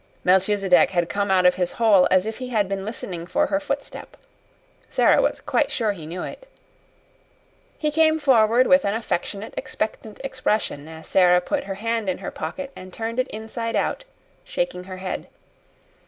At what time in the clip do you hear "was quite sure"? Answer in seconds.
5.21-5.91